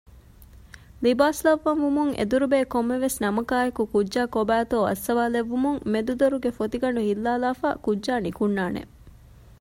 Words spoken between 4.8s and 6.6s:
އައްސަވާލެއްވުމުން މެދު ދޮރުގެ